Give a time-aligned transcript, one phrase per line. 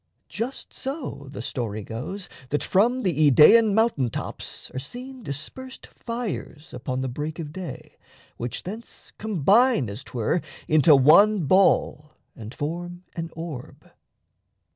[0.29, 6.73] Just so the story goes That from the Idaean mountain tops are seen Dispersed fires
[6.73, 7.97] upon the break of day
[8.37, 13.91] Which thence combine, as 'twere, into one ball And form an orb.